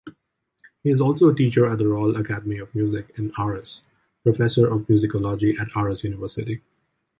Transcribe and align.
He 0.81 0.89
is 0.89 0.99
also 0.99 1.29
a 1.29 1.35
teacher 1.35 1.67
at 1.67 1.77
the 1.77 1.85
Royal 1.87 2.15
Academy 2.15 2.57
of 2.57 2.73
Music 2.73 3.11
in 3.19 3.29
Aarhus, 3.33 3.81
professor 4.23 4.65
of 4.65 4.87
musicology 4.87 5.55
at 5.59 5.67
Aarhus 5.75 6.03
University. 6.03 6.63